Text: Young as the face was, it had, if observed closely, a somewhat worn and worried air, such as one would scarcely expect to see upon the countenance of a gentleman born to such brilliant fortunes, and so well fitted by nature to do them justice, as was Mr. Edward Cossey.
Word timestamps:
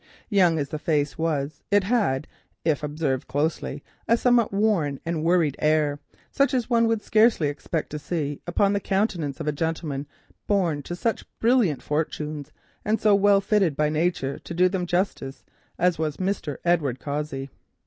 Young 0.31 0.57
as 0.57 0.69
the 0.69 0.79
face 0.79 1.15
was, 1.19 1.61
it 1.69 1.83
had, 1.83 2.27
if 2.65 2.81
observed 2.81 3.27
closely, 3.27 3.83
a 4.07 4.17
somewhat 4.17 4.51
worn 4.51 4.99
and 5.05 5.23
worried 5.23 5.55
air, 5.59 5.99
such 6.31 6.55
as 6.55 6.67
one 6.67 6.87
would 6.87 7.03
scarcely 7.03 7.49
expect 7.49 7.91
to 7.91 7.99
see 7.99 8.41
upon 8.47 8.73
the 8.73 8.79
countenance 8.79 9.39
of 9.39 9.47
a 9.47 9.51
gentleman 9.51 10.07
born 10.47 10.81
to 10.81 10.95
such 10.95 11.25
brilliant 11.37 11.83
fortunes, 11.83 12.51
and 12.83 12.99
so 12.99 13.13
well 13.13 13.41
fitted 13.41 13.75
by 13.77 13.89
nature 13.89 14.39
to 14.39 14.55
do 14.55 14.67
them 14.67 14.87
justice, 14.87 15.43
as 15.77 15.99
was 15.99 16.17
Mr. 16.17 16.57
Edward 16.65 16.99
Cossey. 16.99 17.51